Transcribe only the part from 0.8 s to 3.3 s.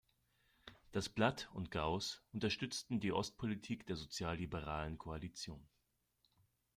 Das Blatt und Gaus unterstützten die